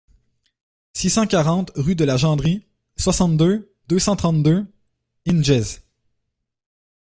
six 0.93 1.11
cent 1.11 1.27
quarante 1.27 1.69
rue 1.75 1.93
de 1.93 2.03
la 2.03 2.17
Jandrie, 2.17 2.65
soixante-deux, 2.97 3.71
deux 3.87 3.99
cent 3.99 4.15
trente-deux, 4.15 4.65
Hinges 5.27 5.81